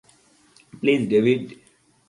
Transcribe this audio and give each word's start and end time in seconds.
Please, 0.79 1.01
David! 1.11 1.43